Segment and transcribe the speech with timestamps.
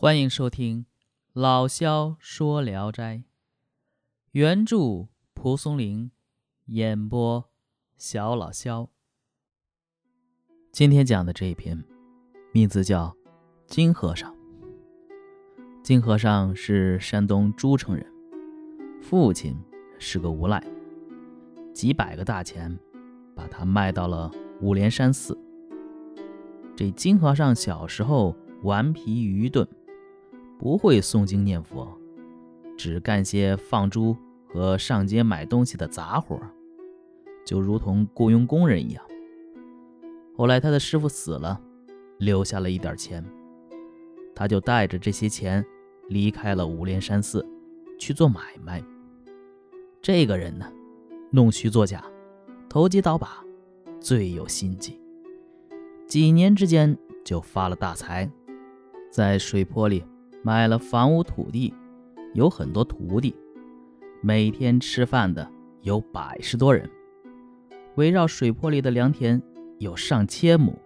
[0.00, 0.86] 欢迎收听
[1.32, 3.16] 老萧说《聊斋》，
[4.30, 6.12] 原著蒲松龄，
[6.66, 7.50] 演播
[7.96, 8.90] 小老萧。
[10.70, 11.84] 今天讲的这一篇，
[12.52, 13.06] 名字叫
[13.66, 14.32] 《金和尚》。
[15.82, 18.06] 金和尚是山东诸城人，
[19.02, 19.56] 父亲
[19.98, 20.64] 是个无赖，
[21.74, 22.78] 几百个大钱
[23.34, 24.30] 把他卖到了
[24.60, 25.36] 五莲山寺。
[26.76, 29.68] 这金和尚小时候顽皮愚钝。
[30.58, 31.96] 不会诵经念佛，
[32.76, 34.16] 只干些放猪
[34.48, 36.36] 和上街买东西的杂活，
[37.46, 39.04] 就如同雇佣工人一样。
[40.36, 41.60] 后来他的师傅死了，
[42.18, 43.24] 留下了一点钱，
[44.34, 45.64] 他就带着这些钱
[46.08, 47.46] 离开了五莲山寺，
[47.98, 48.82] 去做买卖。
[50.02, 50.66] 这个人呢，
[51.30, 52.04] 弄虚作假，
[52.68, 53.44] 投机倒把，
[54.00, 55.00] 最有心计。
[56.06, 58.28] 几年之间就发了大财，
[59.08, 60.02] 在水泊里。
[60.42, 61.74] 买了房屋土地，
[62.32, 63.34] 有很多徒弟，
[64.20, 65.50] 每天吃饭的
[65.82, 66.88] 有百十多人。
[67.96, 69.42] 围绕水泊里的良田
[69.78, 70.78] 有上千亩，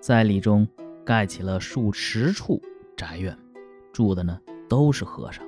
[0.00, 0.68] 在里中
[1.04, 2.60] 盖起了数十处
[2.94, 3.36] 宅院，
[3.92, 5.44] 住的呢都是和尚，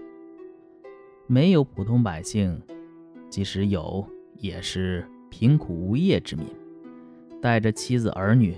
[1.27, 2.59] 没有普通百姓，
[3.29, 4.07] 即使有，
[4.39, 6.47] 也是贫苦无业之民，
[7.43, 8.57] 带着妻子儿女，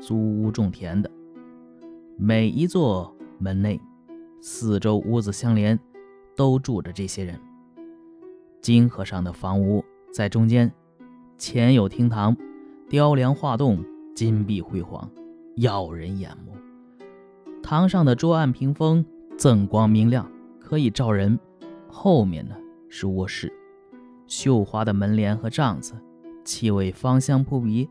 [0.00, 1.08] 租屋种田的。
[2.16, 3.80] 每一座门内。
[4.40, 5.78] 四周屋子相连，
[6.36, 7.38] 都住着这些人。
[8.60, 10.72] 金和尚的房屋在中间，
[11.36, 12.36] 前有厅堂，
[12.88, 15.10] 雕梁画栋，金碧辉煌，
[15.56, 16.52] 耀人眼目。
[17.62, 19.04] 堂上的桌案屏风
[19.36, 20.30] 锃光明亮，
[20.60, 21.38] 可以照人。
[21.88, 22.54] 后面呢
[22.88, 23.52] 是卧室，
[24.26, 25.94] 绣花的门帘和帐子，
[26.44, 27.88] 气味芳香扑鼻。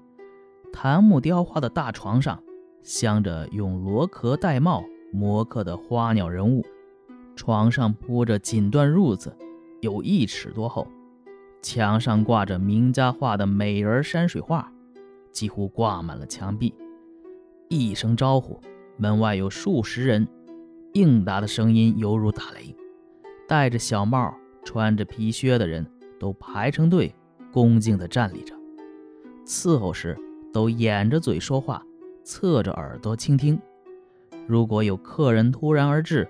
[0.71, 2.41] 檀木雕花的大床上，
[2.83, 4.83] 镶着用螺壳玳瑁。
[5.17, 6.63] 磨刻的花鸟人物，
[7.35, 9.35] 床上铺着锦缎褥子，
[9.81, 10.87] 有一尺多厚。
[11.59, 14.71] 墙上挂着名家画的美人山水画，
[15.31, 16.71] 几乎挂满了墙壁。
[17.67, 18.61] 一声招呼，
[18.95, 20.27] 门外有数十人，
[20.93, 22.75] 应答的声音犹如打雷。
[23.47, 24.31] 戴着小帽、
[24.63, 25.83] 穿着皮靴的人
[26.19, 27.11] 都排成队，
[27.51, 28.53] 恭敬地站立着。
[29.47, 30.15] 伺候时
[30.53, 31.83] 都掩着嘴说话，
[32.23, 33.59] 侧着耳朵倾听。
[34.47, 36.27] 如果有客人突然而至，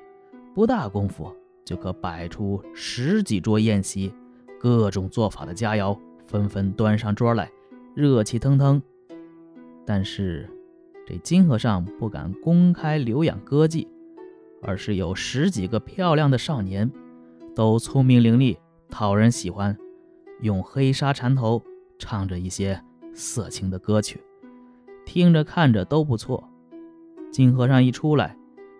[0.55, 1.31] 不大功夫
[1.63, 4.11] 就可摆出十几桌宴席，
[4.59, 5.95] 各种做法的佳肴
[6.25, 7.51] 纷纷端上桌来，
[7.93, 8.81] 热气腾腾。
[9.85, 10.49] 但是
[11.05, 13.87] 这金和尚不敢公开留养歌妓，
[14.63, 16.91] 而是有十几个漂亮的少年，
[17.53, 18.57] 都聪明伶俐，
[18.89, 19.77] 讨人喜欢，
[20.41, 21.61] 用黑纱缠头，
[21.99, 24.19] 唱着一些色情的歌曲，
[25.05, 26.49] 听着看着都不错。
[27.31, 28.35] 金和尚一出来，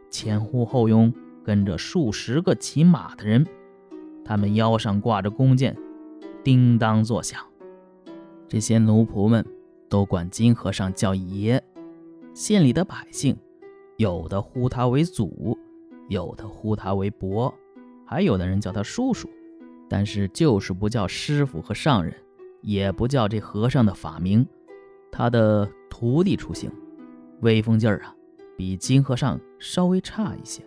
[0.10, 1.14] 前呼后拥
[1.44, 3.46] 跟着数十个骑马的人，
[4.26, 5.76] 他们腰上挂着弓箭，
[6.44, 7.40] 叮当作响。
[8.48, 9.46] 这些奴仆们
[9.90, 11.62] 都管金和尚叫爷。
[12.34, 13.36] 县里的百姓，
[13.98, 15.58] 有的呼他为祖，
[16.08, 17.54] 有的呼他为伯，
[18.06, 19.30] 还有的人叫他叔叔，
[19.90, 22.14] 但是就是不叫师傅和上人，
[22.62, 24.48] 也不叫这和尚的法名。
[25.12, 26.72] 他的徒弟出行，
[27.42, 28.14] 威风劲儿啊！
[28.58, 30.64] 比金和尚稍微差一些，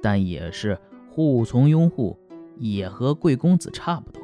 [0.00, 0.76] 但也是
[1.10, 2.18] 护从拥护，
[2.56, 4.22] 也和贵公子差不多。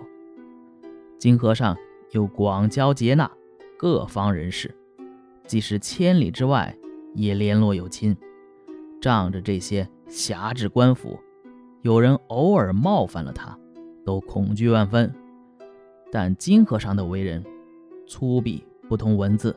[1.19, 1.77] 金和尚
[2.13, 3.31] 又广交接纳
[3.77, 4.75] 各方人士，
[5.47, 6.75] 即使千里之外
[7.15, 8.17] 也联络有亲。
[9.03, 11.19] 仗着这些辖制官府，
[11.83, 13.59] 有人偶尔冒犯了他，
[14.05, 15.13] 都恐惧万分。
[16.11, 17.45] 但金和尚的为人
[18.07, 19.55] 粗鄙，不通文字，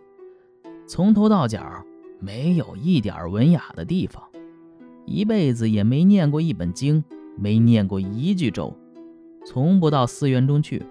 [0.86, 1.86] 从头到脚。
[2.26, 4.24] 没有一点文雅的地方，
[5.06, 7.04] 一辈子也没念过一本经，
[7.38, 8.76] 没念过一句咒，
[9.46, 10.84] 从不到寺院中去，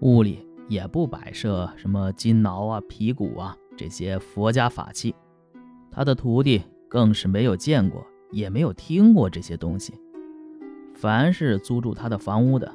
[0.00, 5.14] 屋里也不摆设什么金挠啊、皮鼓啊这些佛家法器。
[5.90, 9.92] 他的徒弟更是没有见过，也没有听过这些东西。
[10.94, 12.74] 凡是租住他的房屋的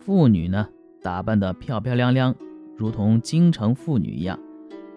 [0.00, 0.66] 妇女呢，
[1.02, 2.34] 打扮得漂漂亮亮，
[2.78, 4.38] 如同京城妇女一样，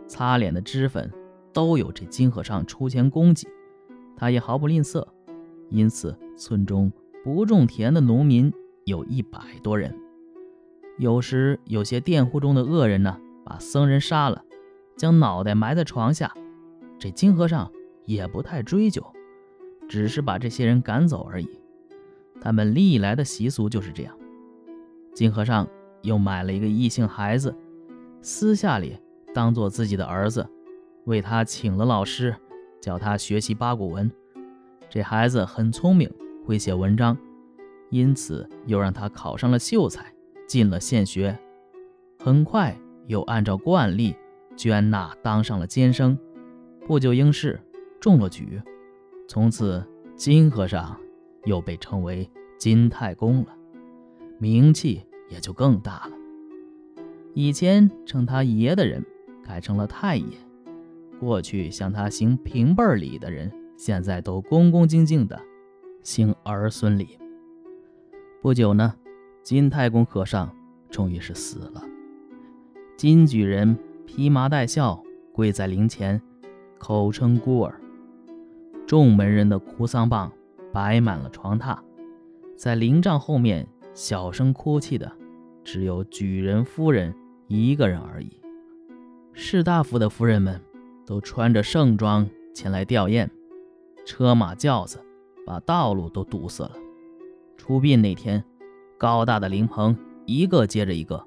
[0.07, 1.11] 擦脸的脂粉。
[1.53, 3.47] 都有这金和尚出钱供给，
[4.15, 5.05] 他也毫不吝啬，
[5.69, 6.91] 因此村中
[7.23, 8.51] 不种田的农民
[8.85, 9.95] 有一百多人。
[10.97, 14.43] 有时有些佃户中的恶人呢，把僧人杀了，
[14.97, 16.33] 将脑袋埋在床下，
[16.97, 17.71] 这金和尚
[18.05, 19.01] 也不太追究，
[19.87, 21.49] 只是把这些人赶走而已。
[22.41, 24.15] 他们历来的习俗就是这样。
[25.13, 25.67] 金和尚
[26.01, 27.55] 又买了一个异姓孩子，
[28.21, 28.97] 私下里
[29.33, 30.47] 当做自己的儿子。
[31.05, 32.35] 为他请了老师，
[32.81, 34.11] 教他学习八股文。
[34.89, 36.11] 这孩子很聪明，
[36.45, 37.17] 会写文章，
[37.89, 40.13] 因此又让他考上了秀才，
[40.47, 41.37] 进了县学。
[42.17, 42.75] 很快
[43.07, 44.15] 又按照惯例
[44.57, 46.17] 捐纳当上了监生，
[46.85, 47.59] 不久应试
[47.99, 48.61] 中了举，
[49.27, 49.83] 从此
[50.15, 50.99] 金和尚
[51.45, 53.55] 又被称为金太公了，
[54.37, 56.11] 名气也就更大了。
[57.35, 59.05] 以前称他爷的人
[59.45, 60.25] 改成了太爷，
[61.19, 63.51] 过去向他行平辈礼的人。
[63.77, 65.41] 现在都恭恭敬敬的
[66.03, 67.17] 行儿孙礼。
[68.41, 68.93] 不久呢，
[69.41, 70.53] 金太公和尚
[70.89, 71.81] 终于是死了。
[72.97, 75.01] 金举人披麻戴孝
[75.31, 76.21] 跪在灵前，
[76.77, 77.79] 口称孤儿。
[78.85, 80.29] 众门人的哭丧棒
[80.73, 81.77] 摆满了床榻，
[82.57, 85.09] 在灵帐后面小声哭泣的
[85.63, 87.15] 只有举人夫人
[87.47, 88.41] 一个人而已。
[89.31, 90.59] 士大夫的夫人们
[91.09, 93.27] 都穿着盛装前来吊唁。
[94.05, 95.03] 车马轿子
[95.43, 96.73] 把道路都堵死了。
[97.57, 98.43] 出殡那天，
[98.95, 99.97] 高大的灵棚
[100.27, 101.25] 一个接着一个，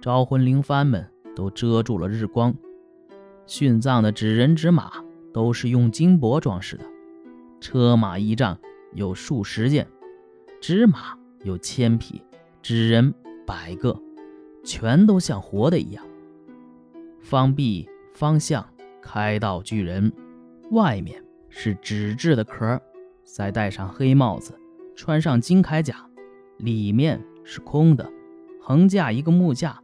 [0.00, 2.52] 招魂灵幡们都遮住了日光。
[3.46, 4.90] 殉葬的纸人纸马
[5.32, 6.84] 都是用金箔装饰的，
[7.60, 8.58] 车马仪仗
[8.94, 9.86] 有数十件，
[10.60, 12.20] 纸马有千匹，
[12.62, 13.14] 纸人
[13.46, 13.96] 百个，
[14.64, 16.04] 全都像活的一样。
[17.20, 18.66] 方壁方向
[19.04, 20.10] 开道巨人，
[20.70, 21.22] 外面。
[21.56, 22.82] 是纸质的壳，
[23.22, 24.58] 再戴上黑帽子，
[24.96, 26.04] 穿上金铠甲，
[26.56, 28.10] 里面是空的，
[28.60, 29.80] 横架一个木架，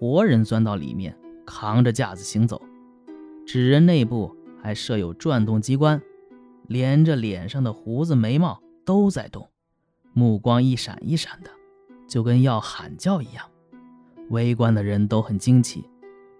[0.00, 1.16] 活人钻到里面，
[1.46, 2.60] 扛着架子行走。
[3.46, 6.02] 纸人内部还设有转动机关，
[6.66, 9.48] 连着脸上的胡子眉毛都在动，
[10.12, 11.50] 目光一闪一闪的，
[12.08, 13.48] 就跟要喊叫一样。
[14.30, 15.88] 围观的人都很惊奇，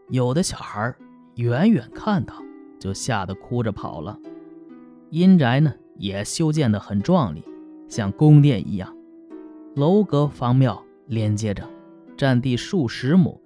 [0.09, 0.93] 有的小孩
[1.37, 2.35] 远远看到
[2.79, 4.19] 就吓得哭着跑了。
[5.11, 7.43] 阴宅呢也修建得很壮丽，
[7.89, 8.95] 像宫殿一样，
[9.75, 11.69] 楼阁方庙连接着，
[12.17, 13.41] 占地数十亩，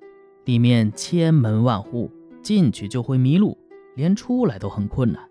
[0.45, 2.11] 里面千门万户，
[2.43, 3.59] 进去就会迷路，
[3.95, 5.29] 连出来都很困难。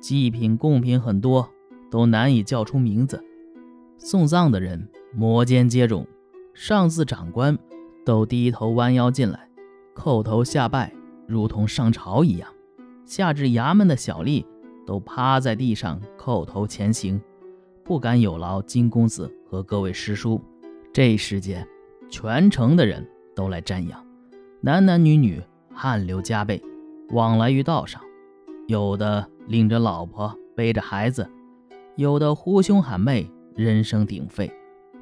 [0.00, 1.50] 祭品贡品很多，
[1.90, 3.22] 都难以叫出名字。
[3.98, 6.06] 送葬的人摩肩接踵，
[6.54, 7.58] 上至长官
[8.04, 9.48] 都低头弯腰进来，
[9.94, 10.92] 叩头下拜，
[11.26, 12.48] 如同上朝一样。
[13.04, 14.44] 下至衙门的小吏。
[14.86, 17.20] 都趴在地上叩头前行，
[17.82, 20.40] 不敢有劳金公子和各位师叔。
[20.92, 21.66] 这时间，
[22.08, 24.06] 全城的人都来瞻仰，
[24.60, 25.42] 男男女女
[25.74, 26.62] 汗流浃背，
[27.10, 28.00] 往来于道上。
[28.68, 31.24] 有的领着老婆，背着孩子；
[31.96, 34.48] 有的呼兄喊妹，人声鼎沸。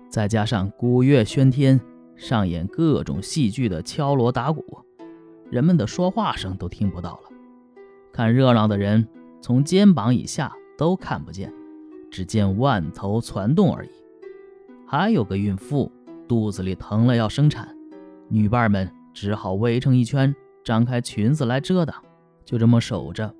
[0.09, 1.79] 再加上鼓乐喧天，
[2.17, 4.65] 上演各种戏剧的敲锣打鼓，
[5.55, 7.31] 人们的说话声都听不到了。
[8.13, 9.07] 看热闹的人。
[9.41, 11.53] 从肩膀以下都看不见，
[12.11, 13.91] 只见万头攒动而已。
[14.87, 15.93] 还有个孕妇
[16.27, 17.69] 肚子里疼了要生产，
[18.31, 20.35] 女伴们只好围成一圈，
[20.65, 21.95] 张开裙子来遮挡，
[22.43, 23.35] 就这么守着。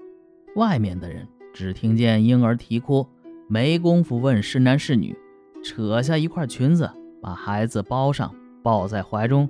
[0.57, 3.09] 外面的人只听见婴儿啼哭，
[3.49, 5.17] 没工夫问是男是女，
[5.65, 6.91] 扯下一块裙子
[7.23, 8.31] 把孩子包上，
[8.63, 9.49] 抱在怀中，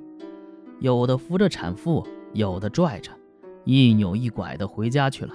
[0.78, 3.10] 有的扶着产妇，有的拽着，
[3.64, 5.32] 一扭一拐的回家去了。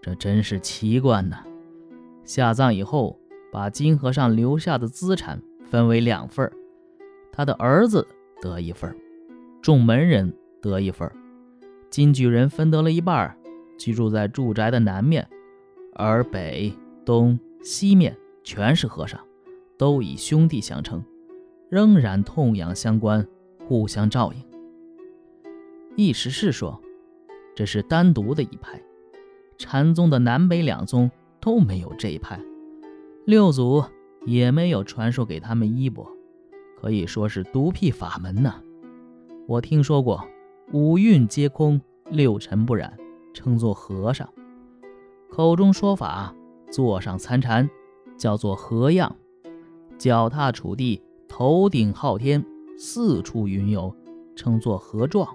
[0.00, 1.38] 这真是奇观呐！
[2.24, 3.18] 下葬以后，
[3.50, 6.50] 把金和尚留下的资产分为两份
[7.32, 8.06] 他的儿子
[8.40, 8.94] 得一份
[9.60, 11.10] 众门人得一份
[11.90, 13.36] 金举人分得了一半，
[13.78, 15.28] 居住在住宅的南面，
[15.94, 16.72] 而北、
[17.04, 19.18] 东、西面全是和尚，
[19.76, 21.02] 都以兄弟相称，
[21.68, 23.26] 仍然痛痒相关，
[23.66, 24.49] 互相照应。
[25.96, 26.80] 易时是说，
[27.54, 28.80] 这是单独的一派。
[29.58, 32.40] 禅宗的南北两宗都没有这一派，
[33.26, 33.84] 六祖
[34.24, 36.10] 也没有传授给他们衣钵，
[36.80, 38.54] 可以说是独辟法门呢。
[39.46, 40.26] 我听说过
[40.72, 41.78] 五蕴皆空，
[42.08, 42.96] 六尘不染，
[43.34, 44.26] 称作和尚；
[45.28, 46.34] 口中说法，
[46.70, 47.68] 坐上参禅，
[48.16, 49.14] 叫做和样；
[49.98, 52.42] 脚踏楚地，头顶昊天，
[52.78, 53.94] 四处云游，
[54.34, 55.26] 称作和状；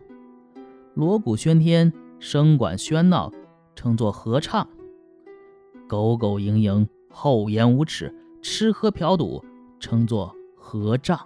[0.96, 3.32] 锣鼓喧天，声管喧闹。
[3.76, 4.66] 称作合唱，
[5.86, 9.44] 狗狗营营，厚颜无耻，吃喝嫖赌，
[9.82, 11.20] 称作合账。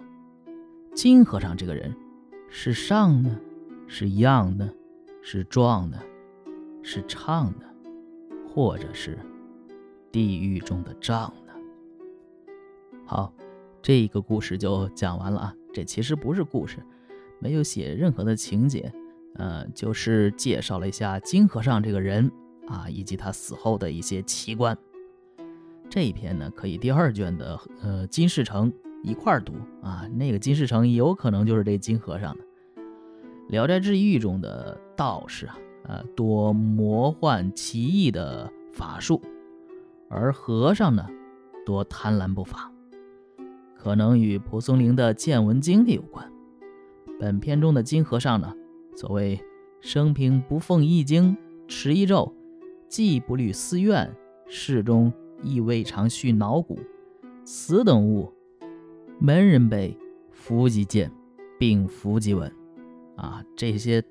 [0.92, 1.96] 金和尚这个人，
[2.48, 3.38] 是上呢，
[3.86, 4.68] 是样呢，
[5.22, 5.96] 是壮呢，
[6.82, 7.62] 是唱呢，
[8.52, 9.16] 或者是
[10.10, 11.52] 地狱中的账呢？
[13.06, 13.32] 好，
[13.80, 15.54] 这个故事就讲完了啊。
[15.72, 16.78] 这其实不是故事，
[17.38, 18.92] 没有写任何的情节。
[19.34, 22.30] 呃，就是介绍了一下金和尚这个人
[22.66, 24.76] 啊，以及他死后的一些奇观。
[25.88, 28.72] 这一篇呢，可以第二卷的呃金世成
[29.02, 30.06] 一块儿读啊。
[30.14, 32.44] 那个金世成有可能就是这金和尚的。
[33.48, 39.20] 《聊斋志异》中的道士啊，呃，多魔幻奇异的法术，
[40.08, 41.04] 而和尚呢，
[41.66, 42.70] 多贪婪不法，
[43.76, 46.30] 可能与蒲松龄的见闻经历有关。
[47.18, 48.54] 本片中的金和尚呢，
[48.96, 49.40] 所谓
[49.80, 52.34] 生平不奉易经，持一咒，
[52.88, 54.14] 既不虑私怨，
[54.46, 56.78] 事中亦未尝续脑骨，
[57.44, 58.30] 此等物，
[59.18, 59.96] 门人辈
[60.30, 61.10] 弗及见，
[61.58, 62.52] 并弗及闻。
[63.16, 64.02] 啊，这些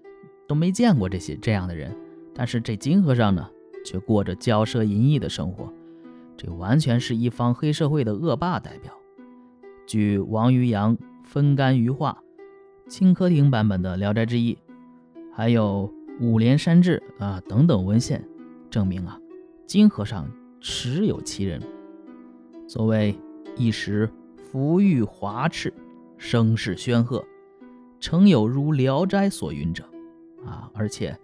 [0.47, 1.95] 都没见过这些这样的人，
[2.33, 3.47] 但是这金和尚呢，
[3.85, 5.71] 却过着骄奢淫逸的生活，
[6.35, 8.91] 这完全是一方黑社会的恶霸代表。
[9.85, 12.23] 据王渔洋分干余话。
[12.87, 14.55] 清科廷版本的《聊斋志异》，
[15.31, 15.91] 还有
[16.23, 18.27] 《五连山志》啊等等文献，
[18.69, 19.19] 证明啊，
[19.65, 21.61] 金和尚实有其人。
[22.67, 23.15] 所谓
[23.55, 25.73] 一时浮玉华翅，
[26.17, 27.25] 声势煊赫，
[27.99, 29.83] 诚有如《聊斋》所云者
[30.45, 30.69] 啊！
[30.73, 31.17] 而且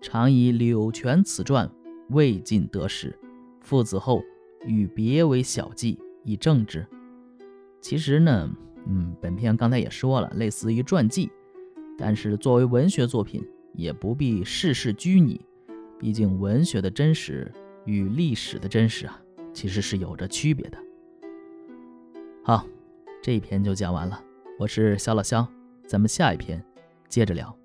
[0.00, 1.70] 常以柳泉此传
[2.10, 3.18] 未尽得时，
[3.60, 4.22] 父子后
[4.66, 6.86] 与别为小记以正之。
[7.80, 8.50] 其实呢。
[8.84, 11.30] 嗯，本片刚才也说了，类似于传记，
[12.04, 13.40] 但是作为文学作品，
[13.74, 15.40] 也不必事事拘泥。
[16.00, 17.48] 毕竟文学的真实
[17.84, 20.78] 与历史的真实啊，其实是有着区别的。
[22.42, 22.66] 好，
[23.22, 24.20] 这一篇就讲完了。
[24.58, 25.46] 我是小老肖，
[25.86, 26.60] 咱们下一篇
[27.08, 27.56] 接着聊。